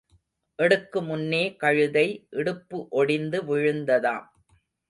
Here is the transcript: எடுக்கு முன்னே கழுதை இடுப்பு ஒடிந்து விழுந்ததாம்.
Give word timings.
எடுக்கு 0.59 0.99
முன்னே 1.01 1.41
கழுதை 1.55 2.05
இடுப்பு 2.31 2.79
ஒடிந்து 2.91 3.41
விழுந்ததாம். 3.43 4.27